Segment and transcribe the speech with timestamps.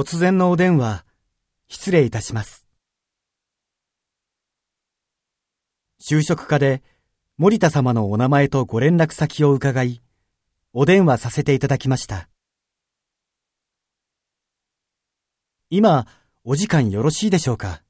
[0.00, 1.04] 突然のお電話、
[1.66, 2.68] 失礼いたします。
[6.00, 6.84] 就職課で
[7.36, 10.00] 森田様のお名前とご連絡先を伺い、
[10.72, 12.28] お電話させていただきました。
[15.68, 16.06] 今、
[16.44, 17.82] お時間よろしいでしょうか？